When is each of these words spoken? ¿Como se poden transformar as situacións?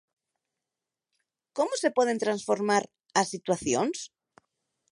¿Como 1.57 1.73
se 1.81 1.89
poden 1.97 2.21
transformar 2.23 2.83
as 3.19 3.27
situacións? 3.33 3.97